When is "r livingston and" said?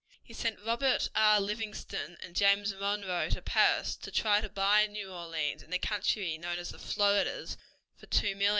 1.13-2.35